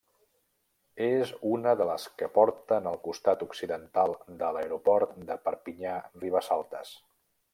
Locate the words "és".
1.07-1.33